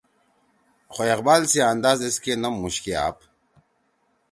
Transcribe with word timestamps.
خو 0.93 1.01
اقبال 1.13 1.41
سی 1.51 1.59
انداز 1.71 1.99
ایسکے 2.05 2.33
نم 2.41 2.53
مُوشکے 2.61 2.93
آپ 3.07 3.17